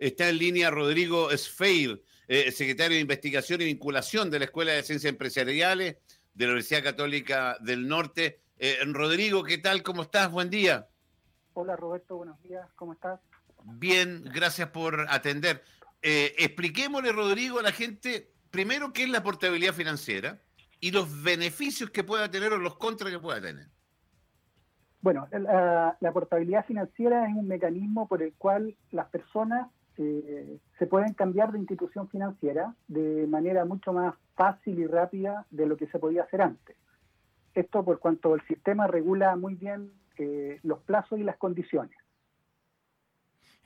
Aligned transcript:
Está 0.00 0.30
en 0.30 0.38
línea 0.38 0.70
Rodrigo 0.70 1.28
Sfeir, 1.36 2.02
eh, 2.26 2.50
secretario 2.52 2.96
de 2.96 3.02
Investigación 3.02 3.60
y 3.60 3.66
Vinculación 3.66 4.30
de 4.30 4.38
la 4.38 4.46
Escuela 4.46 4.72
de 4.72 4.82
Ciencias 4.82 5.10
Empresariales 5.10 5.98
de 6.32 6.44
la 6.46 6.52
Universidad 6.52 6.82
Católica 6.82 7.58
del 7.60 7.86
Norte. 7.86 8.40
Eh, 8.58 8.78
Rodrigo, 8.86 9.44
¿qué 9.44 9.58
tal? 9.58 9.82
¿Cómo 9.82 10.00
estás? 10.00 10.32
Buen 10.32 10.48
día. 10.48 10.88
Hola 11.52 11.76
Roberto, 11.76 12.16
buenos 12.16 12.42
días. 12.42 12.66
¿Cómo 12.76 12.94
estás? 12.94 13.20
Bien, 13.62 14.24
gracias 14.24 14.70
por 14.70 15.04
atender. 15.10 15.62
Eh, 16.00 16.34
expliquémosle, 16.38 17.12
Rodrigo, 17.12 17.58
a 17.58 17.62
la 17.62 17.72
gente 17.72 18.32
primero 18.50 18.94
qué 18.94 19.02
es 19.02 19.10
la 19.10 19.22
portabilidad 19.22 19.74
financiera 19.74 20.40
y 20.80 20.92
los 20.92 21.22
beneficios 21.22 21.90
que 21.90 22.04
pueda 22.04 22.30
tener 22.30 22.54
o 22.54 22.56
los 22.56 22.76
contras 22.78 23.12
que 23.12 23.18
pueda 23.18 23.38
tener. 23.38 23.68
Bueno, 25.02 25.28
la, 25.30 26.12
portabilidad 26.14 26.64
financiera 26.64 27.28
es 27.28 27.34
un 27.34 27.48
mecanismo 27.48 28.08
por 28.08 28.22
el 28.22 28.32
cual 28.32 28.76
las 28.92 29.08
personas 29.08 29.68
eh, 30.02 30.58
se 30.78 30.86
pueden 30.86 31.12
cambiar 31.12 31.52
de 31.52 31.58
institución 31.58 32.08
financiera 32.08 32.74
de 32.88 33.26
manera 33.26 33.66
mucho 33.66 33.92
más 33.92 34.14
fácil 34.34 34.78
y 34.78 34.86
rápida 34.86 35.44
de 35.50 35.66
lo 35.66 35.76
que 35.76 35.88
se 35.88 35.98
podía 35.98 36.22
hacer 36.22 36.40
antes. 36.40 36.74
Esto 37.54 37.84
por 37.84 37.98
cuanto 37.98 38.34
el 38.34 38.40
sistema 38.46 38.86
regula 38.86 39.36
muy 39.36 39.56
bien 39.56 39.92
eh, 40.16 40.58
los 40.62 40.78
plazos 40.80 41.18
y 41.18 41.22
las 41.22 41.36
condiciones. 41.36 41.94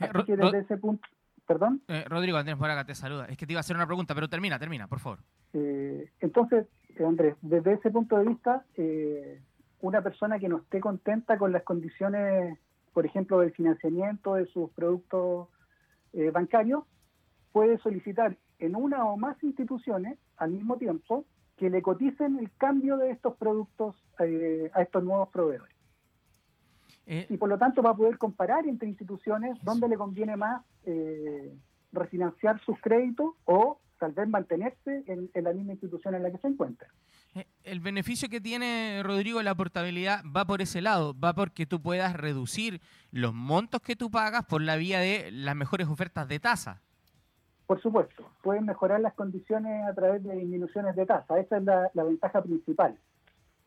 Eh, 0.00 0.08
Así 0.12 0.24
que 0.24 0.36
desde 0.36 0.58
ese 0.58 0.76
punto, 0.76 1.08
perdón. 1.46 1.82
Rodrigo 2.08 2.36
Andrés 2.36 2.58
Moraga 2.58 2.84
te 2.84 2.96
saluda. 2.96 3.26
Es 3.26 3.36
que 3.36 3.46
te 3.46 3.52
iba 3.52 3.60
a 3.60 3.60
hacer 3.60 3.76
una 3.76 3.86
pregunta, 3.86 4.12
pero 4.12 4.28
termina, 4.28 4.58
termina, 4.58 4.88
por 4.88 4.98
favor. 4.98 5.20
entonces, 5.52 6.66
Andrés, 6.98 7.36
desde 7.42 7.74
ese 7.74 7.92
punto 7.92 8.16
de 8.18 8.24
vista, 8.24 8.64
una 9.82 10.02
persona 10.02 10.40
que 10.40 10.48
no 10.48 10.56
esté 10.56 10.80
contenta 10.80 11.38
con 11.38 11.52
las 11.52 11.62
condiciones, 11.62 12.58
por 12.92 13.06
ejemplo, 13.06 13.38
del 13.38 13.52
financiamiento 13.52 14.34
de 14.34 14.46
sus 14.46 14.70
productos 14.72 15.48
eh, 16.14 16.30
bancarios, 16.30 16.84
puede 17.52 17.78
solicitar 17.78 18.36
en 18.58 18.76
una 18.76 19.04
o 19.04 19.16
más 19.16 19.42
instituciones 19.42 20.18
al 20.36 20.50
mismo 20.50 20.76
tiempo 20.76 21.24
que 21.56 21.70
le 21.70 21.82
coticen 21.82 22.38
el 22.38 22.50
cambio 22.56 22.96
de 22.96 23.10
estos 23.10 23.36
productos 23.36 23.96
eh, 24.18 24.70
a 24.74 24.82
estos 24.82 25.04
nuevos 25.04 25.28
proveedores. 25.28 25.74
Eh, 27.06 27.26
y 27.28 27.36
por 27.36 27.48
lo 27.48 27.58
tanto 27.58 27.82
va 27.82 27.90
a 27.90 27.96
poder 27.96 28.16
comparar 28.16 28.66
entre 28.66 28.88
instituciones 28.88 29.58
dónde 29.62 29.88
le 29.88 29.96
conviene 29.96 30.36
más 30.36 30.62
refinanciar 31.92 32.60
sus 32.60 32.78
créditos 32.80 33.34
o 33.44 33.78
tal 33.98 34.12
vez 34.12 34.28
mantenerse 34.28 35.04
en, 35.06 35.30
la 35.34 35.52
misma 35.52 35.72
institución 35.72 36.14
en 36.14 36.22
la 36.22 36.30
que 36.30 36.38
se 36.38 36.48
encuentra. 36.48 36.88
El 37.64 37.80
beneficio 37.80 38.28
que 38.28 38.40
tiene 38.40 39.02
Rodrigo 39.02 39.42
la 39.42 39.54
portabilidad 39.54 40.22
va 40.24 40.44
por 40.44 40.60
ese 40.60 40.82
lado, 40.82 41.18
va 41.18 41.32
porque 41.32 41.64
tú 41.64 41.80
puedas 41.80 42.14
reducir 42.14 42.80
los 43.10 43.32
montos 43.32 43.80
que 43.80 43.96
tú 43.96 44.10
pagas 44.10 44.44
por 44.44 44.60
la 44.60 44.76
vía 44.76 45.00
de 45.00 45.30
las 45.32 45.56
mejores 45.56 45.88
ofertas 45.88 46.28
de 46.28 46.38
tasa. 46.38 46.82
Por 47.66 47.80
supuesto, 47.80 48.30
pueden 48.42 48.66
mejorar 48.66 49.00
las 49.00 49.14
condiciones 49.14 49.88
a 49.88 49.94
través 49.94 50.22
de 50.22 50.36
disminuciones 50.36 50.94
de 50.94 51.06
tasa, 51.06 51.40
esa 51.40 51.56
es 51.56 51.64
la, 51.64 52.04
ventaja 52.04 52.42
principal. 52.42 52.98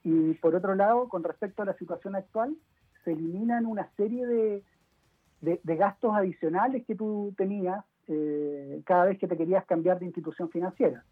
Y 0.03 0.35
por 0.35 0.53
otro 0.53 0.75
lado, 0.75 1.09
con 1.09 1.23
respecto 1.23 1.63
a 1.63 1.65
la 1.65 1.73
situación 1.73 2.15
actual, 2.15 2.55
se 3.03 3.13
eliminan 3.13 3.65
una 3.65 3.89
serie 3.97 4.27
de, 4.27 4.63
de 5.41 5.75
gastos 5.75 6.15
adicionales 6.15 6.85
que 6.85 6.95
tú 6.95 7.33
tenías 7.35 7.83
eh, 8.09 8.81
cada 8.85 9.05
vez 9.05 9.17
que 9.19 9.27
te 9.27 9.35
querías 9.35 9.65
cambiar 9.65 9.99
de 9.99 10.05
institución 10.05 10.49
financiera. 10.49 11.03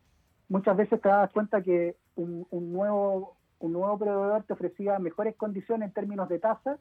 Muchas 0.50 0.78
veces 0.78 1.02
te 1.02 1.10
das 1.10 1.32
cuenta 1.32 1.62
que 1.62 1.96
un, 2.16 2.48
nuevo, 2.52 3.38
un 3.60 3.74
nuevo 3.74 3.98
proveedor 3.98 4.44
te 4.44 4.54
ofrecía 4.54 5.00
mejores 5.00 5.36
condiciones 5.36 5.88
en 5.88 5.94
términos 5.94 6.30
de 6.30 6.40
tasa, 6.40 6.78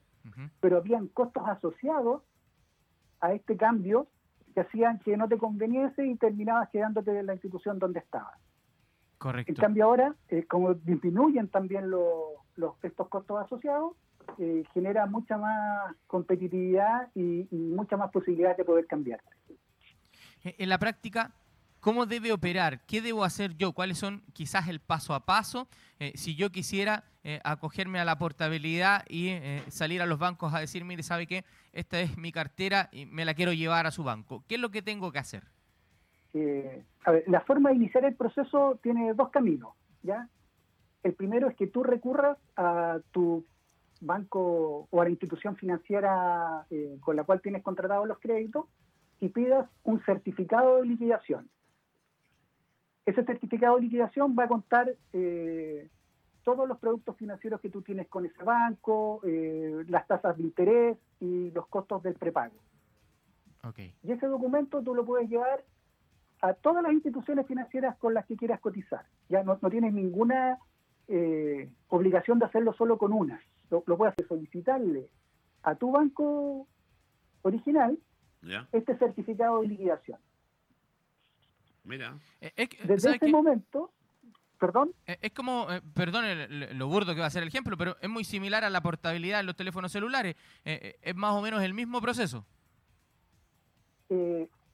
pero 0.61 0.79
habían 0.79 1.09
costos 1.09 1.43
asociados 1.47 2.23
a 3.20 3.33
este 3.33 3.57
cambio 3.57 4.09
que 4.55 4.61
hacían 4.61 4.98
que 5.01 5.17
no 5.17 5.29
te 5.29 5.39
conveniese 5.39 6.07
y 6.07 6.15
terminabas 6.17 6.69
quedándote 6.70 7.19
en 7.19 7.27
la 7.27 7.35
institución 7.35 7.79
donde 7.79 8.01
estabas. 8.01 8.39
Correcto. 9.19 9.51
En 9.51 9.57
cambio 9.57 9.85
ahora, 9.87 10.15
eh, 10.29 10.45
como 10.45 10.75
disminuyen 10.75 11.48
también 11.48 11.91
los, 11.91 12.05
estos 12.83 13.08
costos 13.08 13.42
asociados, 13.42 13.96
eh, 14.39 14.64
genera 14.73 15.07
mucha 15.07 15.39
más 15.39 15.95
competitividad 16.07 17.08
y, 17.14 17.48
y 17.51 17.57
mucha 17.57 17.96
más 17.96 18.11
posibilidad 18.11 18.57
de 18.57 18.64
poder 18.64 18.86
cambiarte. 18.86 19.35
En 20.42 20.69
la 20.69 20.79
práctica, 20.79 21.33
¿cómo 21.84 22.06
debe 22.06 22.33
operar? 22.33 22.80
¿Qué 22.86 23.02
debo 23.02 23.24
hacer 23.24 23.58
yo? 23.58 23.72
¿Cuáles 23.72 23.98
son 23.98 24.22
quizás 24.33 24.68
el 24.68 24.80
paso 24.80 25.12
a 25.12 25.27
paso? 25.27 25.68
Eh, 26.00 26.12
si 26.14 26.34
yo 26.34 26.50
quisiera 26.50 27.05
eh, 27.24 27.40
acogerme 27.45 28.00
a 28.00 28.06
la 28.06 28.17
portabilidad 28.17 29.05
y 29.06 29.36
salir 29.68 30.00
a 30.00 30.06
los 30.06 30.18
bancos 30.18 30.55
a 30.55 30.61
decir, 30.61 30.83
mire, 30.83 31.02
¿sabe 31.02 31.27
qué? 31.27 31.45
Esta 31.74 32.00
es 32.00 32.17
mi 32.17 32.33
cartera 32.33 32.89
y 32.90 33.05
me 33.05 33.27
la 33.27 33.34
quiero 33.34 33.52
llevar 33.52 33.86
a 33.86 33.90
su 33.90 34.02
banco. 34.02 34.45
¿Qué 34.48 34.55
es 34.55 34.62
lo 34.62 34.70
que 34.70 34.80
tengo 34.80 35.12
que 35.12 35.18
hacer? 35.18 35.45
a 37.05 37.12
ver, 37.12 37.22
la 37.28 37.42
forma 37.42 37.68
de 37.70 37.77
iniciar 37.77 38.05
el 38.05 38.16
proceso 38.16 38.80
tiene 38.83 39.14
dos 39.14 39.30
caminos, 39.30 39.74
¿ya? 40.02 40.28
El 41.05 41.12
primero 41.12 41.48
es 41.48 41.55
que 41.55 41.68
tú 41.68 41.84
recurras 41.84 42.36
a 42.56 42.98
tu 43.12 43.45
banco 44.01 44.89
o 44.90 45.01
a 45.01 45.05
la 45.05 45.11
institución 45.11 45.55
financiera 45.55 46.66
con 47.01 47.14
la 47.14 47.22
cual 47.22 47.40
tienes 47.40 47.62
contratado 47.62 48.05
los 48.05 48.18
créditos 48.18 48.64
y 49.20 49.28
pidas 49.28 49.68
un 49.84 50.02
certificado 50.05 50.78
de 50.78 50.86
liquidación. 50.86 51.48
Ese 53.07 53.25
certificado 53.25 53.77
de 53.77 53.83
liquidación 53.83 54.35
va 54.39 54.45
a 54.45 54.48
contar 54.48 54.95
eh, 55.13 55.89
todos 56.42 56.69
los 56.69 56.79
productos 56.79 57.17
financieros 57.17 57.61
que 57.61 57.70
tú 57.70 57.83
tienes 57.83 58.07
con 58.09 58.25
ese 58.27 58.42
banco, 58.42 59.20
eh, 59.25 59.85
las 59.89 60.07
tasas 60.07 60.37
de 60.37 60.42
interés 60.42 60.98
y 61.20 61.51
los 61.51 61.67
costos 61.67 62.03
del 62.03 62.14
prepago. 62.14 62.55
Y 64.03 64.13
ese 64.13 64.27
documento 64.27 64.83
tú 64.83 64.95
lo 64.95 65.07
puedes 65.07 65.29
llevar 65.29 65.64
a 66.43 66.53
todas 66.53 66.83
las 66.83 66.93
instituciones 66.93 67.47
financieras 67.47 67.97
con 67.97 68.13
las 68.13 68.27
que 68.27 68.37
quieras 68.37 68.61
cotizar. 68.61 69.07
Ya 69.31 69.43
no, 69.43 69.57
tienes 69.70 69.95
ninguna 69.95 70.59
eh, 71.09 71.70
obligación 71.89 72.39
de 72.39 72.45
hacerlo 72.45 72.75
solo 72.75 72.98
con 72.98 73.13
una. 73.13 73.41
Lo, 73.70 73.83
lo 73.87 73.97
puedes 73.97 74.14
solicitarle 74.29 75.09
a 75.63 75.75
tu 75.77 75.91
banco 75.91 76.67
original 77.43 77.98
este 78.73 78.97
certificado 78.98 79.63
de 79.63 79.69
liquidación. 79.69 80.19
Mira. 81.84 82.14
Eh, 82.40 82.68
Desde 82.84 83.17
ese 83.17 83.28
momento, 83.28 83.90
perdón. 84.58 84.92
Eh, 85.06 85.18
es 85.20 85.33
como, 85.33 85.70
eh, 85.70 85.80
perdón 85.95 86.24
lo 86.77 86.89
burdo 86.89 87.14
que 87.14 87.20
va 87.20 87.27
a 87.27 87.30
ser 87.30 87.42
el 87.42 87.48
ejemplo, 87.48 87.77
pero 87.77 87.96
es 88.00 88.08
muy 88.08 88.24
similar 88.24 88.64
a 88.64 88.70
la 88.70 88.80
portabilidad 88.80 89.40
en 89.40 89.46
los 89.46 89.56
teléfonos 89.56 89.92
celulares. 89.92 90.34
es 90.64 91.14
más 91.14 91.34
o 91.34 91.42
menos 91.42 91.62
el 91.62 91.74
mismo 91.74 92.00
proceso. 92.00 92.45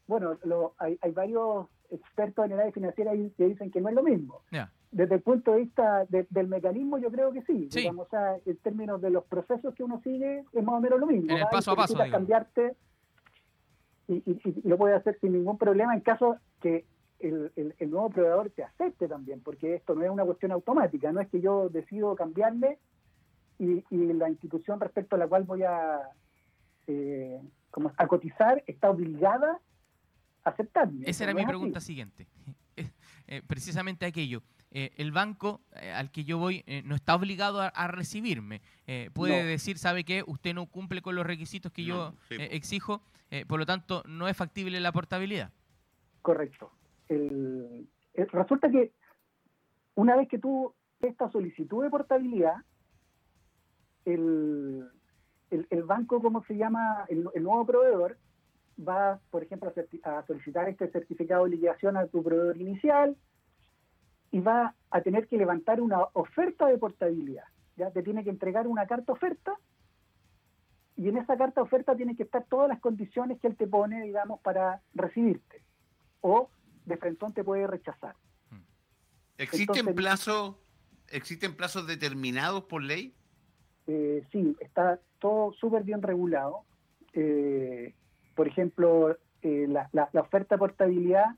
bueno, 0.06 0.38
hay, 0.78 0.98
varios 1.12 1.66
expertos 1.90 2.44
en 2.44 2.52
edades 2.52 2.72
financieras 2.72 3.16
que 3.36 3.48
dicen 3.48 3.70
que 3.70 3.80
no 3.80 3.88
es 3.88 3.94
lo 3.94 4.02
mismo. 4.02 4.42
Desde 4.92 5.16
el 5.16 5.22
punto 5.22 5.52
de 5.52 5.58
vista 5.58 6.06
del 6.08 6.48
mecanismo, 6.48 6.98
yo 6.98 7.10
creo 7.10 7.32
que 7.32 7.42
sí. 7.42 7.68
Digamos, 7.72 8.08
en 8.44 8.56
términos 8.58 9.00
de 9.00 9.10
los 9.10 9.24
procesos 9.24 9.74
que 9.74 9.82
uno 9.82 10.00
sigue, 10.04 10.44
es 10.52 10.64
más 10.64 10.76
o 10.76 10.80
menos 10.80 11.00
lo 11.00 11.06
mismo. 11.06 11.32
En 11.32 11.38
el 11.38 11.48
paso 11.50 11.72
a 11.72 11.76
paso. 11.76 11.98
cambiarte 12.10 12.76
y, 14.08 14.68
lo 14.68 14.76
puede 14.76 14.94
hacer 14.94 15.18
sin 15.20 15.32
ningún 15.32 15.58
problema 15.58 15.94
en 15.94 16.00
caso 16.00 16.36
que 16.60 16.84
el, 17.20 17.90
nuevo 17.90 18.10
proveedor 18.10 18.50
te 18.50 18.62
acepte 18.62 19.08
también, 19.08 19.40
porque 19.40 19.74
esto 19.74 19.94
no 19.94 20.02
es 20.02 20.10
una 20.10 20.24
cuestión 20.24 20.52
automática, 20.52 21.12
no 21.12 21.20
es 21.20 21.28
que 21.28 21.40
yo 21.40 21.68
decido 21.68 22.14
cambiarme 22.16 22.78
y, 23.58 23.84
la 23.90 24.28
institución 24.28 24.80
respecto 24.80 25.16
a 25.16 25.18
la 25.18 25.28
cual 25.28 25.44
voy 25.44 25.62
a, 25.62 26.00
eh, 26.86 27.40
como 27.70 27.92
a 27.96 28.06
cotizar 28.06 28.62
está 28.66 28.90
obligada 28.90 29.60
a 30.44 30.50
aceptarme. 30.50 31.04
Esa 31.06 31.24
era 31.24 31.34
mi 31.34 31.44
pregunta 31.44 31.80
siguiente. 31.80 32.26
Eh, 33.26 33.42
precisamente 33.46 34.06
aquello. 34.06 34.42
Eh, 34.72 34.92
el 34.98 35.10
banco 35.10 35.62
eh, 35.72 35.90
al 35.90 36.12
que 36.12 36.22
yo 36.22 36.38
voy 36.38 36.62
eh, 36.66 36.82
no 36.84 36.94
está 36.94 37.16
obligado 37.16 37.60
a, 37.60 37.88
recibirme. 37.88 38.62
puede 39.12 39.44
decir, 39.44 39.78
¿sabe 39.78 40.04
qué? 40.04 40.22
Usted 40.24 40.54
no 40.54 40.66
cumple 40.66 41.02
con 41.02 41.16
los 41.16 41.26
requisitos 41.26 41.72
que 41.72 41.84
yo 41.84 42.14
exijo, 42.30 43.02
por 43.48 43.58
lo 43.58 43.66
tanto, 43.66 44.02
no 44.06 44.28
es 44.28 44.36
factible 44.36 44.78
la 44.80 44.92
portabilidad. 44.92 45.52
Correcto. 46.22 46.72
Resulta 48.32 48.70
que 48.70 48.92
una 49.94 50.16
vez 50.16 50.28
que 50.28 50.38
tú 50.38 50.74
esta 51.00 51.30
solicitud 51.30 51.82
de 51.82 51.90
portabilidad, 51.90 52.56
el, 54.04 54.88
el, 55.50 55.82
banco, 55.84 56.20
como 56.20 56.44
se 56.44 56.56
llama, 56.56 57.04
el, 57.08 57.24
nuevo 57.24 57.64
proveedor, 57.64 58.18
va, 58.78 59.18
por 59.30 59.42
ejemplo, 59.42 59.72
a 60.04 60.26
solicitar 60.26 60.68
este 60.68 60.90
certificado 60.90 61.44
de 61.44 61.50
liquidación 61.50 61.96
a 61.96 62.06
tu 62.06 62.22
proveedor 62.22 62.56
inicial, 62.58 63.16
y 64.30 64.40
va 64.40 64.74
a 64.90 65.00
tener 65.00 65.26
que 65.26 65.36
levantar 65.36 65.80
una 65.80 66.04
oferta 66.12 66.66
de 66.66 66.78
portabilidad. 66.78 67.44
¿ya? 67.76 67.90
Te 67.90 68.02
tiene 68.02 68.22
que 68.24 68.30
entregar 68.30 68.66
una 68.66 68.86
carta 68.86 69.12
oferta 69.12 69.56
y 70.96 71.08
en 71.08 71.16
esa 71.16 71.36
carta 71.36 71.62
oferta 71.62 71.96
tienen 71.96 72.16
que 72.16 72.24
estar 72.24 72.44
todas 72.44 72.68
las 72.68 72.80
condiciones 72.80 73.40
que 73.40 73.48
él 73.48 73.56
te 73.56 73.66
pone, 73.66 74.02
digamos, 74.02 74.40
para 74.40 74.82
recibirte. 74.94 75.62
O 76.20 76.50
de 76.84 76.96
frente 76.96 77.26
te 77.34 77.44
puede 77.44 77.66
rechazar. 77.66 78.16
Hmm. 78.50 78.62
¿Existen 79.38 79.94
plazos 79.94 80.56
existen 81.08 81.56
plazos 81.56 81.86
determinados 81.86 82.64
por 82.64 82.82
ley? 82.82 83.14
Eh, 83.88 84.24
sí, 84.30 84.56
está 84.60 85.00
todo 85.18 85.52
súper 85.54 85.82
bien 85.82 86.02
regulado. 86.02 86.64
Eh, 87.12 87.94
por 88.34 88.46
ejemplo, 88.46 89.18
eh, 89.42 89.66
la, 89.68 89.88
la, 89.92 90.08
oferta 90.20 90.54
de 90.54 90.58
portabilidad 90.58 91.36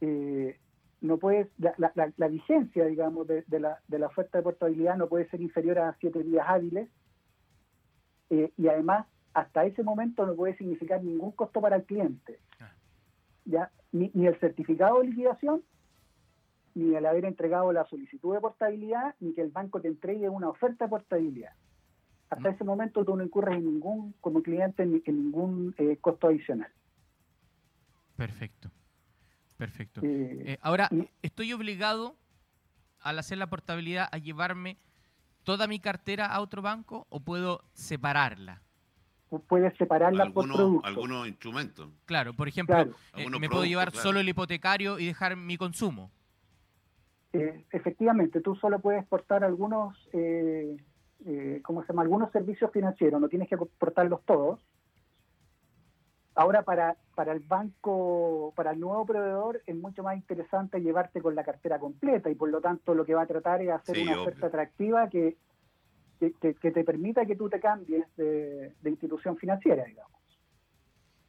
eh, 0.00 0.58
no 1.00 1.18
puede, 1.18 1.50
la, 1.58 1.74
la, 1.94 2.28
vigencia, 2.28 2.84
digamos, 2.86 3.26
de, 3.26 3.44
la, 3.48 3.80
de 3.88 3.98
la 3.98 4.06
oferta 4.06 4.38
de 4.38 4.44
portabilidad 4.44 4.96
no 4.96 5.08
puede 5.08 5.28
ser 5.30 5.40
inferior 5.40 5.78
a 5.78 5.96
siete 6.00 6.22
días 6.22 6.44
hábiles 6.46 6.88
eh, 8.30 8.52
y 8.56 8.68
además 8.68 9.06
hasta 9.32 9.64
ese 9.64 9.82
momento 9.82 10.26
no 10.26 10.34
puede 10.34 10.56
significar 10.56 11.02
ningún 11.02 11.32
costo 11.32 11.60
para 11.60 11.76
el 11.76 11.84
cliente. 11.84 12.38
Ah. 12.60 12.73
¿Ya? 13.44 13.70
Ni, 13.92 14.10
ni, 14.14 14.26
el 14.26 14.38
certificado 14.40 15.00
de 15.00 15.08
liquidación, 15.08 15.62
ni 16.74 16.94
el 16.94 17.06
haber 17.06 17.24
entregado 17.24 17.72
la 17.72 17.84
solicitud 17.86 18.34
de 18.34 18.40
portabilidad, 18.40 19.14
ni 19.20 19.32
que 19.34 19.42
el 19.42 19.50
banco 19.50 19.80
te 19.80 19.88
entregue 19.88 20.28
una 20.28 20.48
oferta 20.48 20.86
de 20.86 20.90
portabilidad. 20.90 21.52
Hasta 22.30 22.50
ese 22.50 22.64
momento 22.64 23.04
tú 23.04 23.16
no 23.16 23.22
incurres 23.22 23.58
en 23.58 23.66
ningún, 23.66 24.14
como 24.20 24.42
cliente, 24.42 24.82
en, 24.82 25.02
ningún 25.06 25.74
eh, 25.78 25.98
costo 26.00 26.28
adicional. 26.28 26.72
Perfecto, 28.16 28.70
perfecto. 29.56 30.00
Eh, 30.02 30.42
eh, 30.46 30.58
ahora, 30.60 30.88
¿estoy 31.22 31.52
obligado 31.52 32.16
al 33.00 33.18
hacer 33.18 33.38
la 33.38 33.48
portabilidad 33.48 34.08
a 34.10 34.18
llevarme 34.18 34.78
toda 35.44 35.68
mi 35.68 35.78
cartera 35.78 36.26
a 36.26 36.40
otro 36.40 36.62
banco 36.62 37.06
o 37.08 37.20
puedo 37.20 37.62
separarla? 37.72 38.62
Puedes 39.40 39.76
separarla 39.76 40.30
por 40.30 40.46
producto. 40.52 40.86
Algunos 40.86 41.28
instrumentos. 41.28 41.88
Claro, 42.06 42.34
por 42.34 42.48
ejemplo, 42.48 42.76
me 43.40 43.48
puedo 43.48 43.64
llevar 43.64 43.92
solo 43.92 44.20
el 44.20 44.28
hipotecario 44.28 44.98
y 44.98 45.06
dejar 45.06 45.36
mi 45.36 45.56
consumo. 45.56 46.10
efectivamente, 47.32 48.40
tú 48.40 48.54
solo 48.56 48.78
puedes 48.78 49.00
exportar 49.00 49.44
algunos 49.44 49.96
eh, 51.26 51.60
¿cómo 51.62 51.82
se 51.82 51.88
llama? 51.88 52.02
Algunos 52.02 52.30
servicios 52.32 52.70
financieros, 52.70 53.20
no 53.20 53.28
tienes 53.28 53.48
que 53.48 53.54
aportarlos 53.54 54.22
todos. 54.24 54.60
Ahora 56.34 56.62
para, 56.62 56.96
para 57.14 57.32
el 57.32 57.40
banco, 57.40 58.52
para 58.56 58.72
el 58.72 58.80
nuevo 58.80 59.06
proveedor 59.06 59.62
es 59.66 59.76
mucho 59.76 60.02
más 60.02 60.16
interesante 60.16 60.80
llevarte 60.80 61.22
con 61.22 61.34
la 61.34 61.44
cartera 61.44 61.78
completa 61.78 62.28
y 62.28 62.34
por 62.34 62.50
lo 62.50 62.60
tanto 62.60 62.94
lo 62.94 63.04
que 63.04 63.14
va 63.14 63.22
a 63.22 63.26
tratar 63.26 63.62
es 63.62 63.70
hacer 63.70 64.00
una 64.02 64.20
oferta 64.20 64.48
atractiva 64.48 65.08
que, 65.08 65.36
que, 66.18 66.30
te 66.30 66.84
permita 66.84 67.26
que 67.26 67.36
tú 67.36 67.48
te 67.48 67.60
cambies 67.60 68.04
de, 68.16 68.72
institución 68.84 69.36
financiera, 69.36 69.84
digamos. 69.84 70.12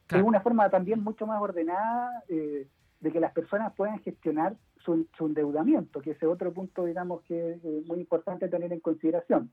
Es 0.08 0.22
una 0.22 0.40
forma 0.40 0.70
también 0.70 1.02
mucho 1.02 1.26
más 1.26 1.40
ordenada 1.42 2.22
eh, 2.28 2.68
de 3.00 3.12
que 3.12 3.20
las 3.20 3.32
personas 3.32 3.72
puedan 3.74 3.98
gestionar 4.00 4.56
su, 4.78 5.06
su, 5.16 5.26
endeudamiento, 5.26 6.00
que 6.00 6.12
ese 6.12 6.26
otro 6.26 6.52
punto, 6.52 6.84
digamos, 6.84 7.22
que 7.22 7.54
es 7.54 7.86
muy 7.86 7.98
importante 7.98 8.48
tener 8.48 8.72
en 8.72 8.80
consideración 8.80 9.50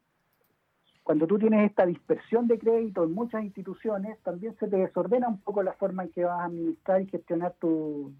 cuando 1.04 1.28
tú 1.28 1.38
tienes 1.38 1.70
esta 1.70 1.86
dispersión 1.86 2.48
de 2.48 2.58
crédito 2.58 3.04
en 3.04 3.14
muchas 3.14 3.44
instituciones, 3.44 4.18
también 4.24 4.56
se 4.58 4.68
te 4.68 4.78
desordena 4.78 5.28
un 5.28 5.42
poco 5.42 5.62
la 5.62 5.74
forma 5.74 6.04
en 6.04 6.12
que 6.12 6.24
vas 6.24 6.40
a 6.40 6.46
administrar 6.46 7.02
y 7.02 7.08
gestionar 7.08 7.56
tu, 7.60 8.14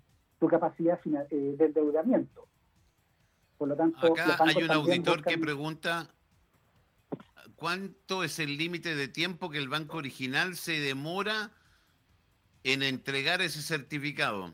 capacidad 0.50 1.00
eh, 1.06 1.56
de 1.58 1.66
endeudamiento. 1.66 2.50
Por 3.58 3.70
lo 3.70 3.78
tanto, 3.78 3.98
acá 4.06 4.36
hay 4.40 4.62
un 4.62 4.72
auditor 4.72 5.24
que 5.24 5.38
pregunta 5.38 6.10
cuánto 7.56 8.24
es 8.24 8.40
el 8.40 8.58
límite 8.58 8.96
de 8.96 9.08
tiempo 9.08 9.50
que 9.50 9.58
el 9.58 9.70
banco 9.70 9.98
original 9.98 10.56
se 10.56 10.80
demora 10.80 11.52
en 12.64 12.84
entregar 12.84 13.42
ese 13.42 13.62
certificado. 13.62 14.54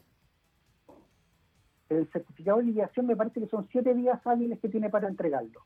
El 1.89 2.07
certificado 2.11 2.59
de 2.59 2.65
liquidación 2.65 3.07
me 3.07 3.15
parece 3.15 3.39
que 3.39 3.47
son 3.47 3.67
siete 3.71 3.93
días 3.93 4.19
hábiles 4.25 4.59
que 4.59 4.69
tiene 4.69 4.89
para 4.89 5.07
entregarlo. 5.07 5.65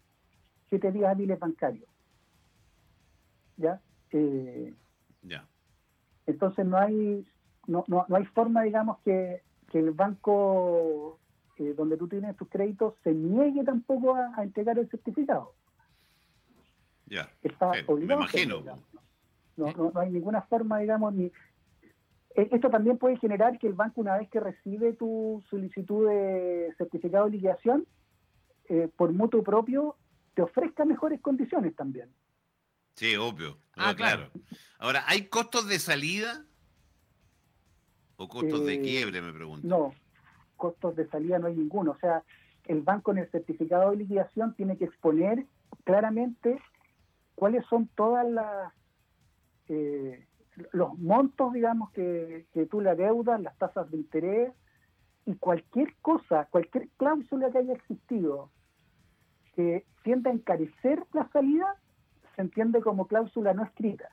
Siete 0.70 0.92
días 0.92 1.12
hábiles 1.12 1.40
bancarios. 1.40 1.90
¿ya? 3.58 3.82
Eh, 4.12 4.74
ya. 5.24 5.48
Entonces 6.26 6.66
no 6.66 6.78
hay, 6.78 7.26
no, 7.68 7.84
no, 7.88 8.06
hay 8.10 8.26
forma, 8.26 8.64
digamos, 8.64 9.00
que, 9.00 9.42
el 9.74 9.90
banco 9.90 11.20
eh, 11.58 11.74
donde 11.76 11.98
tú 11.98 12.08
tienes 12.08 12.38
tus 12.38 12.48
créditos 12.48 12.94
se 13.04 13.12
niegue 13.12 13.64
tampoco 13.64 14.16
a, 14.16 14.44
entregar 14.44 14.78
el 14.78 14.88
certificado. 14.88 15.56
Ya. 17.06 17.30
Está 17.42 17.72
obligado. 17.88 17.98
Me 17.98 18.14
imagino. 18.14 18.62
No, 19.56 19.72
no, 19.72 19.92
no, 19.94 20.00
hay 20.00 20.10
ninguna 20.10 20.42
forma, 20.44 20.80
digamos, 20.80 21.14
ni... 21.14 21.26
E, 22.36 22.50
esto 22.52 22.70
también 22.70 22.98
puede 22.98 23.18
generar 23.18 23.60
que 23.60 23.68
el 23.68 23.74
banco, 23.74 24.02
una 24.02 24.18
vez 24.18 24.30
que 24.30 24.40
recibe 24.40 24.94
tu 24.94 25.44
solicitud 25.50 26.08
de 26.08 26.74
certificado 26.78 27.26
de 27.26 27.32
liquidación, 27.32 27.86
eh, 28.70 28.90
por 28.96 29.12
mutuo 29.12 29.44
propio, 29.44 29.96
te 30.34 30.42
ofrezca 30.42 30.86
mejores 30.86 31.22
condiciones 31.22 31.76
también. 31.76 32.10
Sí, 32.96 33.16
obvio. 33.16 33.58
ah, 33.76 33.94
claro. 33.96 34.30
Ahora, 34.80 35.04
¿hay 35.08 35.28
costos 35.28 35.68
de 35.68 35.80
salida 35.80 36.46
o 38.16 38.28
costos 38.28 38.66
de 38.66 38.76
eh, 38.76 38.82
quiebre, 38.82 39.22
me 39.22 39.34
pregunto? 39.34 39.68
No, 39.68 39.94
costos 40.56 40.96
de 40.96 41.08
salida 41.08 41.40
no 41.40 41.48
hay 41.48 41.56
ninguno. 41.56 41.92
O 41.92 41.98
sea, 41.98 42.24
el 42.66 42.82
banco 42.82 43.12
en 43.12 43.20
el 43.20 43.30
certificado 43.30 43.92
de 43.92 43.98
liquidación 43.98 44.56
tiene 44.56 44.78
que 44.78 44.86
exponer 44.86 45.46
claramente 45.84 46.60
cuáles 47.36 47.66
son 47.66 47.88
todas 47.96 48.30
las 48.30 48.74
eh, 49.70 50.28
los 50.72 50.98
montos, 51.00 51.54
digamos, 51.54 51.92
que, 51.92 52.46
que 52.54 52.66
tú 52.66 52.82
le 52.82 52.92
adeudas, 52.92 53.42
las 53.42 53.58
tasas 53.58 53.90
de 53.90 53.98
interés 53.98 54.54
y 55.26 55.36
cualquier 55.36 55.96
cosa, 56.02 56.48
cualquier 56.52 56.90
cláusula 56.98 57.52
que 57.52 57.60
haya 57.60 57.74
existido 57.74 58.52
que 59.56 59.86
tienda 60.04 60.32
a 60.32 60.34
encarecer 60.34 61.04
la 61.14 61.30
salida, 61.30 61.76
se 62.36 62.42
entiende 62.42 62.82
como 62.82 63.08
cláusula 63.08 63.54
no 63.54 63.64
escrita. 63.64 64.10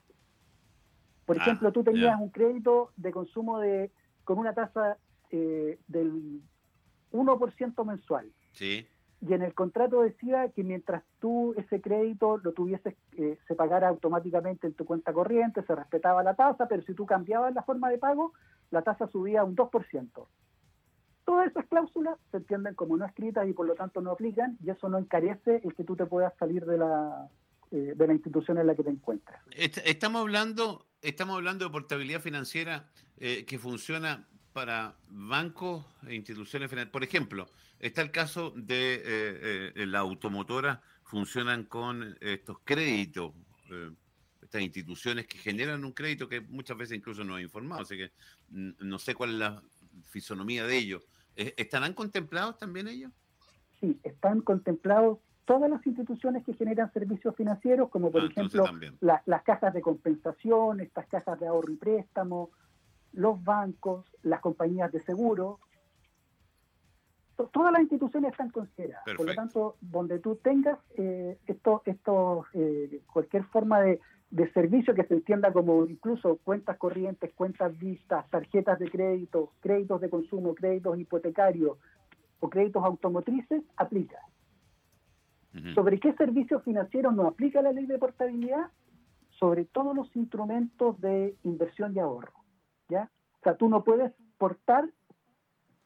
Por 1.25 1.39
ah, 1.39 1.43
ejemplo, 1.43 1.73
tú 1.73 1.83
tenías 1.83 2.21
un 2.21 2.31
crédito 2.31 2.93
de 2.97 3.13
consumo 3.13 3.59
de 3.59 3.91
con 4.25 4.39
una 4.39 4.55
tasa 4.55 4.99
eh, 5.31 5.79
del 5.89 6.43
1% 7.13 7.87
mensual. 7.87 8.33
Sí. 8.53 8.87
Y 9.23 9.35
en 9.35 9.43
el 9.43 9.53
contrato 9.53 10.01
decía 10.03 10.49
que 10.49 10.65
mientras 10.65 11.03
tú 11.21 11.55
ese 11.59 11.81
crédito 11.81 12.39
lo 12.39 12.53
tuvieses, 12.53 12.95
eh, 13.19 13.39
se 13.47 13.55
pagara 13.55 13.89
automáticamente 13.89 14.67
en 14.67 14.73
tu 14.73 14.87
cuenta 14.87 15.13
corriente, 15.13 15.63
se 15.63 15.75
respetaba 15.75 16.23
la 16.23 16.35
tasa, 16.35 16.67
pero 16.69 16.83
si 16.83 16.95
tú 16.95 17.05
cambiabas 17.05 17.55
la 17.55 17.63
forma 17.63 17.91
de 17.91 17.99
pago, 17.99 18.33
la 18.71 18.83
tasa 18.83 19.09
subía 19.09 19.43
a 19.43 19.45
un 19.45 19.55
2%. 19.55 20.27
Todas 21.27 21.49
esas 21.49 21.67
cláusulas 21.67 22.19
se 22.31 22.39
entienden 22.39 22.75
como 22.75 22.97
no 22.97 23.05
escritas 23.05 23.47
y 23.47 23.53
por 23.53 23.67
lo 23.67 23.75
tanto 23.75 24.01
no 24.01 24.13
aplican, 24.13 24.57
y 24.65 24.71
eso 24.71 24.89
no 24.89 24.99
encarece 24.99 25.61
el 25.65 25.75
que 25.75 25.85
tú 25.85 25.97
te 25.97 26.07
puedas 26.07 26.35
salir 26.39 26.65
de 26.65 26.79
la, 26.79 27.29
eh, 27.73 27.93
de 27.95 28.07
la 28.07 28.15
institución 28.15 28.57
en 28.57 28.67
la 28.67 28.75
que 28.75 28.83
te 28.83 28.91
encuentras. 28.91 29.41
Estamos 29.55 30.23
hablando, 30.23 30.87
estamos 31.03 31.37
hablando 31.37 31.67
de 31.67 31.71
portabilidad 31.71 32.21
financiera 32.21 32.89
eh, 33.19 33.45
que 33.45 33.59
funciona 33.59 34.27
para 34.53 34.95
bancos 35.09 35.85
e 36.07 36.15
instituciones 36.15 36.69
financieras. 36.69 36.93
Por 36.93 37.05
ejemplo, 37.05 37.49
está 37.79 38.03
el 38.03 38.11
caso 38.11 38.53
de 38.57 39.03
eh, 39.05 39.87
la 39.87 40.01
automotora, 40.01 40.83
funcionan 41.05 41.65
con 41.65 42.17
estos 42.21 42.59
créditos, 42.65 43.33
estas 44.41 44.63
instituciones 44.63 45.27
que 45.27 45.39
generan 45.39 45.85
un 45.85 45.93
crédito 45.93 46.29
que 46.29 46.41
muchas 46.41 46.77
veces 46.77 46.97
incluso 46.97 47.25
no 47.25 47.39
he 47.39 47.43
informado, 47.43 47.83
así 47.83 47.97
que 47.97 48.13
no 48.49 48.99
sé 48.99 49.15
cuál 49.15 49.31
es 49.31 49.37
la 49.37 49.63
fisonomía 50.09 50.65
de 50.67 50.77
ellos. 50.77 51.03
¿Estarán 51.35 51.95
contemplados 51.95 52.59
también 52.59 52.87
ellos? 52.87 53.13
Sí, 53.81 53.99
están 54.05 54.41
contemplados 54.43 55.19
todas 55.51 55.69
las 55.69 55.85
instituciones 55.85 56.45
que 56.45 56.55
generan 56.55 56.93
servicios 56.93 57.35
financieros, 57.35 57.89
como 57.89 58.13
por 58.13 58.23
ah, 58.23 58.27
ejemplo 58.27 58.65
las 59.01 59.43
cajas 59.43 59.75
de 59.75 59.81
compensación, 59.81 60.81
estas 60.81 61.09
cajas 61.09 61.41
de 61.41 61.49
ahorro 61.49 61.73
y 61.73 61.77
préstamo, 61.77 62.51
los 63.13 63.43
bancos, 63.43 64.07
las 64.23 64.41
compañías 64.41 64.93
de 64.93 65.03
seguro, 65.05 65.61
todas 67.49 67.73
las 67.73 67.83
instituciones 67.83 68.33
están 68.33 68.51
consideradas. 68.51 69.05
Por 69.17 69.27
lo 69.27 69.35
tanto, 69.35 69.77
donde 69.81 70.19
tú 70.19 70.37
tengas 70.37 70.79
eh, 70.97 71.39
esto, 71.47 71.83
esto 71.87 72.45
eh, 72.53 73.03
cualquier 73.13 73.45
forma 73.45 73.81
de, 73.81 74.01
de, 74.31 74.53
servicio 74.53 74.95
que 74.95 75.05
se 75.05 75.15
entienda 75.15 75.53
como 75.53 75.85
incluso 75.87 76.37
cuentas 76.45 76.77
corrientes, 76.77 77.33
cuentas 77.35 77.77
vistas, 77.79 78.29
tarjetas 78.31 78.79
de 78.79 78.91
crédito, 78.91 79.53
créditos 79.61 80.01
de 80.01 80.11
consumo, 80.11 80.55
créditos 80.55 80.99
hipotecarios 80.99 81.79
o 82.41 82.51
créditos 82.51 82.85
automotrices, 82.85 83.63
aplica. 83.77 84.19
¿Sobre 85.75 85.99
qué 85.99 86.13
servicios 86.13 86.63
financieros 86.63 87.13
no 87.13 87.27
aplica 87.27 87.61
la 87.61 87.73
ley 87.73 87.85
de 87.87 87.99
portabilidad? 87.99 88.69
Sobre 89.31 89.65
todos 89.65 89.97
los 89.97 90.15
instrumentos 90.15 91.01
de 91.01 91.35
inversión 91.43 91.93
y 91.95 91.99
ahorro. 91.99 92.40
¿Ya? 92.91 93.11
O 93.41 93.43
sea, 93.43 93.57
tú 93.57 93.69
no 93.69 93.83
puedes 93.85 94.13
portar 94.39 94.89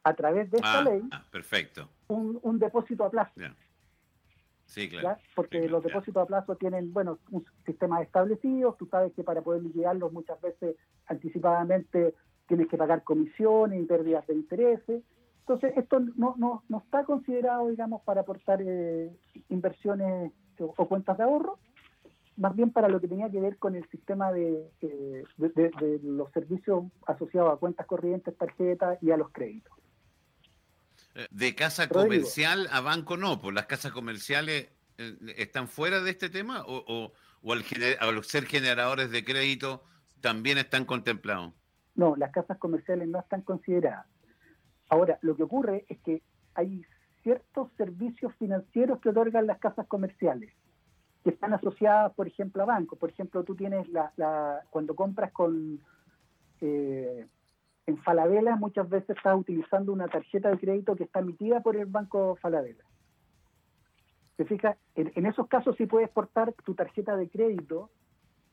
a 0.03 0.15
través 0.15 0.51
de 0.51 0.59
esta 0.59 0.79
ah, 0.81 0.83
ley 0.83 1.03
ah, 1.11 1.25
perfecto. 1.31 1.89
Un, 2.09 2.59
depósito 2.59 3.05
a 3.05 3.11
plazo. 3.11 3.33
Sí, 4.67 4.89
claro. 4.89 5.19
Porque 5.35 5.69
los 5.69 5.83
depósitos 5.83 6.23
a 6.23 6.27
plazo 6.27 6.57
tienen, 6.57 6.93
bueno, 6.93 7.19
un 7.31 7.45
sistema 7.65 8.03
establecido. 8.03 8.75
Tú 8.79 8.87
sabes 8.87 9.13
que 9.15 9.23
para 9.23 9.43
poder 9.43 9.63
liquidarlos 9.63 10.13
muchas 10.13 10.41
veces 10.41 10.77
anticipadamente 11.07 12.15
tienes 12.47 12.69
que 12.69 12.77
pagar 12.77 13.03
comisiones 13.03 13.83
y 13.83 13.87
pérdidas 13.87 14.27
de 14.27 14.35
intereses. 14.35 15.03
Entonces, 15.41 15.77
esto 15.77 16.01
no, 16.17 16.35
no, 16.39 16.65
no 16.69 16.79
está 16.79 17.05
considerado, 17.05 17.69
digamos, 17.69 18.03
para 18.03 18.23
aportar 18.23 18.63
eh, 18.63 19.15
inversiones 19.51 20.33
o, 20.59 20.89
cuentas 20.89 21.19
de 21.19 21.25
ahorro. 21.25 21.59
Más 22.37 22.55
bien 22.55 22.71
para 22.71 22.89
lo 22.89 23.01
que 23.01 23.09
tenía 23.09 23.31
que 23.31 23.41
ver 23.41 23.59
con 23.59 23.75
el 23.75 23.89
sistema 23.91 24.33
de, 24.33 24.71
eh, 24.81 25.25
de, 25.39 26.01
los 26.03 26.31
servicios 26.33 26.85
asociados 27.07 27.53
a 27.53 27.57
cuentas 27.57 27.87
corrientes, 27.87 28.37
tarjetas 28.37 28.99
y 29.03 29.11
a 29.11 29.17
los 29.17 29.31
créditos. 29.31 29.73
Eh, 31.15 31.27
de 31.31 31.55
casa 31.55 31.89
comercial 31.89 32.69
a 32.73 32.81
banco 32.81 33.17
no, 33.17 33.41
pues 33.41 33.55
las 33.55 33.67
casas 33.67 33.93
comerciales 33.93 34.69
eh, 34.99 35.17
están 35.37 35.69
fuera 35.69 36.01
de 36.01 36.11
este 36.11 36.29
tema 36.29 36.65
o, 36.67 37.13
o, 37.43 37.53
al, 37.53 37.65
al 38.01 38.25
ser 38.25 38.47
generadores 38.47 39.11
de 39.11 39.25
crédito 39.25 39.85
también 40.21 40.59
están 40.59 40.85
contemplados. 40.85 41.53
No, 41.95 42.17
las 42.17 42.33
casas 42.33 42.59
comerciales 42.59 43.09
no 43.09 43.21
están 43.21 43.43
consideradas. 43.43 44.07
Ahora, 44.89 45.19
lo 45.23 45.37
que 45.37 45.45
ocurre 45.45 45.85
es 45.89 45.99
que 46.01 46.23
hay 46.55 46.85
ciertos 47.23 47.71
servicios 47.77 48.35
financieros 48.39 49.01
que 49.01 49.11
otorgan 49.11 49.47
las 49.47 49.59
casas 49.59 49.87
comerciales, 49.87 50.53
que 51.25 51.31
están 51.31 51.55
asociadas, 51.55 52.13
por 52.13 52.29
ejemplo, 52.29 52.63
a 52.63 52.67
bancos. 52.67 52.99
Por 52.99 53.09
ejemplo, 53.11 53.43
tú 53.43 53.57
tienes 53.57 53.89
la, 53.89 54.63
cuando 54.71 54.95
compras 54.95 55.33
con 55.33 55.81
eh, 56.61 57.27
en 57.87 57.99
Falabella, 57.99 58.57
muchas 58.57 58.89
veces 58.89 59.17
estás 59.17 59.35
utilizando 59.35 59.93
una 59.93 60.07
tarjeta 60.07 60.51
de 60.51 60.59
crédito 60.59 60.95
que 60.95 61.05
está 61.05 61.21
emitida 61.21 61.61
por 61.61 61.77
el 61.77 61.87
banco 61.87 62.37
Falabella. 62.41 62.85
¿Te 64.37 64.45
fijas? 64.45 64.77
En, 64.95 65.27
esos 65.27 65.49
casos 65.49 65.77
sí 65.77 65.87
puedes 65.87 66.11
portar 66.11 66.53
tu 66.65 66.75
tarjeta 66.75 67.17
de 67.17 67.29
crédito 67.29 67.91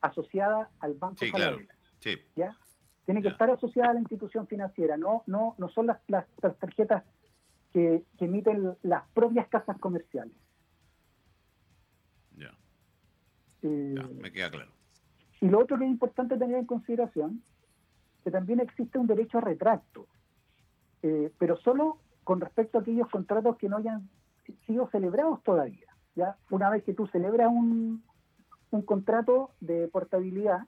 asociada 0.00 0.70
al 0.80 0.94
banco 0.94 1.24
Falabella. 1.30 1.74
Sí. 2.00 2.16
¿Ya? 2.36 2.56
Tiene 3.04 3.20
que 3.20 3.28
estar 3.28 3.50
asociada 3.50 3.90
a 3.90 3.94
la 3.94 4.00
institución 4.00 4.46
financiera, 4.46 4.96
no, 4.96 5.24
no, 5.26 5.56
no 5.58 5.68
son 5.70 5.88
las, 5.88 5.98
las 6.08 6.26
tarjetas 6.58 7.04
que, 7.72 8.04
emiten 8.18 8.76
las 8.82 9.02
propias 9.10 9.48
casas 9.48 9.78
comerciales. 9.78 10.36
Eh, 13.62 13.94
ya. 13.96 14.08
me 14.20 14.32
queda 14.32 14.50
claro. 14.50 14.70
Y 15.40 15.48
lo 15.48 15.60
otro 15.60 15.78
que 15.78 15.84
es 15.84 15.90
importante 15.90 16.36
tener 16.36 16.56
en 16.56 16.66
consideración, 16.66 17.42
que 18.24 18.30
también 18.30 18.60
existe 18.60 18.98
un 18.98 19.06
derecho 19.06 19.38
a 19.38 19.40
retracto, 19.40 20.06
eh, 21.02 21.32
pero 21.38 21.56
solo 21.56 21.98
con 22.22 22.40
respecto 22.40 22.78
a 22.78 22.82
aquellos 22.82 23.08
contratos 23.08 23.56
que 23.56 23.68
no 23.68 23.78
hayan 23.78 24.08
sido 24.66 24.88
celebrados 24.90 25.42
todavía. 25.42 25.86
¿ya? 26.14 26.36
Una 26.50 26.70
vez 26.70 26.84
que 26.84 26.94
tú 26.94 27.06
celebras 27.08 27.48
un, 27.48 28.04
un 28.70 28.82
contrato 28.82 29.50
de 29.60 29.88
portabilidad, 29.88 30.60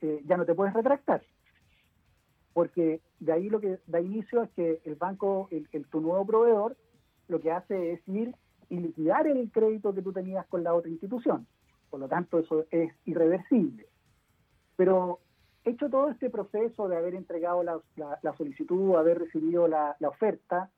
eh, 0.00 0.22
ya 0.24 0.38
no 0.38 0.46
te 0.46 0.54
puedes 0.54 0.72
retractar 0.72 1.22
porque 2.52 3.00
de 3.20 3.32
ahí 3.32 3.48
lo 3.48 3.60
que 3.60 3.78
da 3.86 4.00
inicio 4.00 4.42
es 4.42 4.50
que 4.50 4.80
el 4.84 4.94
banco, 4.96 5.48
el, 5.50 5.66
tu 5.86 6.00
nuevo 6.00 6.24
proveedor, 6.26 6.76
lo 7.28 7.40
que 7.40 7.52
hace 7.52 7.92
es 7.92 8.08
ir 8.08 8.34
y 8.68 8.78
liquidar 8.78 9.26
el 9.26 9.50
crédito 9.50 9.94
que 9.94 10.02
tú 10.02 10.12
tenías 10.12 10.46
con 10.46 10.64
la 10.64 10.74
otra 10.74 10.90
institución. 10.90 11.46
Por 11.90 12.00
lo 12.00 12.08
tanto, 12.08 12.38
eso 12.38 12.66
es 12.70 12.92
irreversible. 13.04 13.86
Pero 14.76 15.20
hecho 15.64 15.90
todo 15.90 16.10
este 16.10 16.30
proceso 16.30 16.88
de 16.88 16.96
haber 16.96 17.14
entregado 17.14 17.62
la, 17.62 18.36
solicitud, 18.36 18.96
haber 18.96 19.18
recibido 19.18 19.68
la, 19.68 19.96
oferta, 20.00 20.70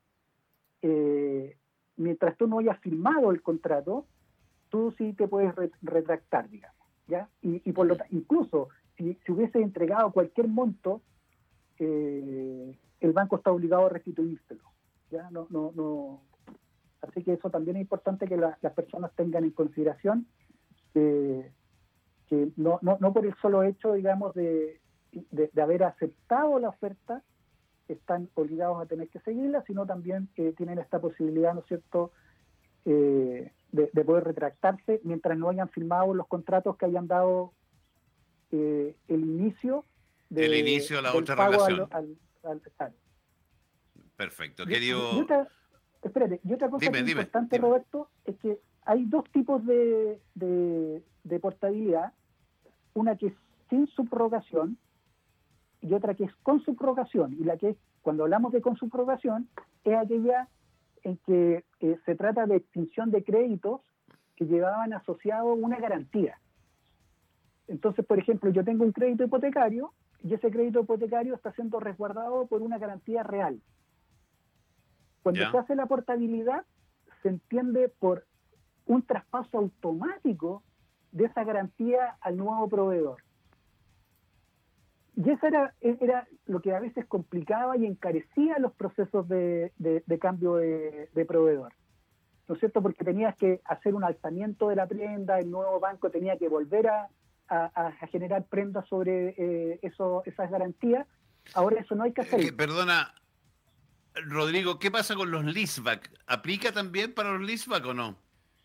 eh, 0.81 1.57
mientras 1.95 2.35
tú 2.37 2.47
no 2.47 2.59
hayas 2.59 2.79
firmado 2.79 3.31
el 3.31 3.41
contrato, 3.41 4.05
tú 4.69 4.93
sí 4.97 5.13
te 5.13 5.27
puedes 5.27 5.53
retractar, 5.81 6.49
digamos. 6.49 6.75
Y, 7.41 7.71
por 7.73 7.85
lo 7.85 7.95
incluso 8.09 8.69
si, 8.97 9.19
si 9.25 9.31
hubiese 9.31 9.61
entregado 9.61 10.11
cualquier 10.11 10.47
monto, 10.47 11.01
eh, 11.77 12.77
el 12.99 13.11
banco 13.11 13.35
está 13.35 13.51
obligado 13.51 13.85
a 13.85 13.89
restituírselo. 13.89 14.63
¿ya? 15.11 15.29
No, 15.29 15.47
no. 15.49 16.21
Así 17.01 17.23
que 17.23 17.33
eso 17.33 17.49
también 17.49 17.77
es 17.77 17.81
importante 17.81 18.27
que 18.27 18.37
las 18.37 18.73
personas 18.73 19.13
tengan 19.15 19.43
en 19.43 19.51
consideración 19.51 20.25
que, 20.93 21.51
no, 22.55 22.79
no, 22.81 22.97
no, 22.99 23.13
por 23.13 23.25
el 23.25 23.35
solo 23.41 23.63
hecho, 23.63 23.93
digamos, 23.93 24.33
de, 24.33 24.79
de, 25.11 25.61
haber 25.61 25.83
aceptado 25.83 26.59
la 26.59 26.69
oferta, 26.69 27.21
están 27.87 28.29
obligados 28.35 28.81
a 28.81 28.85
tener 28.85 29.09
que 29.09 29.19
seguirla, 29.19 29.63
sino 29.67 29.85
también 29.85 30.29
que 30.35 30.53
tienen 30.53 30.79
esta 30.79 30.99
posibilidad, 30.99 31.53
¿no 31.53 31.61
es 31.61 31.67
cierto?, 31.67 32.11
eh, 32.85 33.51
de, 33.71 33.87
poder 34.03 34.23
retractarse 34.25 35.01
mientras 35.03 35.37
no 35.37 35.49
hayan 35.49 35.69
firmado 35.69 36.13
los 36.13 36.27
contratos 36.27 36.77
que 36.77 36.85
hayan 36.85 37.07
dado 37.07 37.53
eh, 38.51 38.95
el 39.07 39.21
inicio 39.21 39.85
el 40.35 40.55
inicio 40.55 40.97
de 40.97 41.01
la 41.03 41.13
otra 41.13 41.35
relación. 41.35 41.89
Perfecto. 44.15 44.65
Querido... 44.65 45.13
Y, 45.13 45.21
otra, 45.21 45.47
espérate, 46.01 46.39
y 46.43 46.53
otra 46.53 46.69
cosa 46.69 46.85
importante, 46.85 47.57
Roberto, 47.57 48.09
es 48.25 48.37
que 48.37 48.59
hay 48.85 49.05
dos 49.05 49.23
tipos 49.31 49.65
de, 49.65 50.19
de, 50.35 51.39
portabilidad. 51.39 52.13
Una 52.93 53.15
que 53.15 53.27
es 53.27 53.33
sin 53.69 53.87
subrogación 53.87 54.77
y 55.81 55.93
otra 55.93 56.13
que 56.13 56.25
es 56.25 56.35
con 56.43 56.61
subrogación. 56.63 57.33
Y 57.33 57.43
la 57.43 57.57
que 57.57 57.69
es, 57.69 57.77
cuando 58.01 58.23
hablamos 58.23 58.53
de 58.53 58.61
con 58.61 58.75
subrogación, 58.77 59.49
es 59.83 59.95
aquella 59.95 60.47
en 61.03 61.17
que 61.25 61.65
eh, 61.79 61.99
se 62.05 62.15
trata 62.15 62.45
de 62.45 62.57
extinción 62.57 63.11
de 63.11 63.23
créditos 63.23 63.81
que 64.35 64.45
llevaban 64.45 64.93
asociado 64.93 65.53
una 65.53 65.77
garantía. 65.79 66.39
Entonces, 67.67 68.05
por 68.05 68.19
ejemplo, 68.19 68.51
yo 68.51 68.63
tengo 68.63 68.83
un 68.83 68.91
crédito 68.91 69.23
hipotecario 69.23 69.93
y 70.23 70.33
ese 70.33 70.51
crédito 70.51 70.81
hipotecario 70.81 71.35
está 71.35 71.51
siendo 71.53 71.79
resguardado 71.79 72.45
por 72.47 72.61
una 72.61 72.77
garantía 72.77 73.23
real. 73.23 73.59
Cuando 75.21 75.49
se 75.49 75.57
hace 75.57 75.75
la 75.75 75.85
portabilidad, 75.85 76.65
se 77.21 77.29
entiende 77.29 77.89
por 77.89 78.25
un 78.85 79.01
traspaso 79.03 79.57
automático 79.57 80.63
de 81.11 81.25
esa 81.25 81.43
garantía 81.43 82.17
al 82.21 82.37
nuevo 82.37 82.67
proveedor. 82.67 83.23
Y 85.15 85.29
eso 85.29 85.45
era, 85.45 85.75
era 85.81 86.27
lo 86.45 86.61
que 86.61 86.73
a 86.73 86.79
veces 86.79 87.05
complicaba 87.05 87.77
y 87.77 87.85
encarecía 87.85 88.57
los 88.57 88.73
procesos 88.73 89.27
de, 89.29 89.71
cambio 90.19 90.55
de, 90.55 91.09
de, 91.13 91.25
proveedor. 91.25 91.71
¿No 92.47 92.55
es 92.55 92.59
cierto? 92.59 92.81
Porque 92.81 93.05
tenías 93.05 93.35
que 93.37 93.61
hacer 93.65 93.93
un 93.93 94.03
alzamiento 94.03 94.69
de 94.69 94.75
la 94.75 94.87
prenda, 94.87 95.39
el 95.39 95.51
nuevo 95.51 95.79
banco 95.79 96.09
tenía 96.09 96.37
que 96.37 96.49
volver 96.49 96.87
a, 96.87 97.09
a, 97.47 98.07
generar 98.11 98.45
prendas 98.45 98.87
sobre 98.87 99.35
eh, 99.37 99.79
eso, 99.81 100.23
esas 100.25 100.49
garantías. 100.49 101.07
Ahora 101.53 101.79
eso 101.79 101.95
no 101.95 102.03
hay 102.03 102.13
que 102.13 102.21
hacer. 102.21 102.39
Eh, 102.41 102.53
perdona, 102.53 103.13
Rodrigo, 104.15 104.79
¿qué 104.79 104.91
pasa 104.91 105.15
con 105.15 105.31
los 105.31 105.43
leaseback? 105.45 106.11
¿Aplica 106.27 106.71
también 106.71 107.13
para 107.13 107.33
los 107.33 107.41
leaseback 107.41 107.85
o 107.85 107.93
no? 107.93 108.17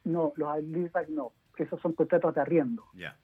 No, 0.09 0.33
los 0.37 0.65
leaseback 0.65 1.09
no. 1.11 1.33
Esos 1.57 1.81
son 1.83 1.93
contratos 1.93 2.35
de 2.35 2.41
arriendo. 2.41 2.85
Ya. 2.95 3.19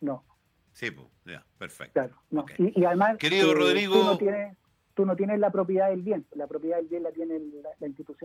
No. 0.00 0.24
Sí, 0.72 0.90
pues, 0.90 1.06
ya, 1.24 1.44
perfecto. 1.56 1.92
Claro, 1.92 2.16
no. 2.30 2.44
Y, 2.58 2.84
además, 2.84 3.18
Querido 3.18 3.52
eh, 3.52 3.54
Rodrigo... 3.54 3.94
Tú 3.94 4.04
no, 4.04 4.18
tienes, 4.18 4.56
tú 4.94 5.06
no 5.06 5.14
tienes 5.14 5.38
la 5.38 5.50
propiedad 5.52 5.90
del 5.90 6.02
bien. 6.02 6.26
La 6.34 6.46
propiedad 6.46 6.78
del 6.78 6.88
bien 6.88 7.02
la 7.04 7.12
tiene 7.12 7.40
la 7.78 7.86
institución 7.86 8.16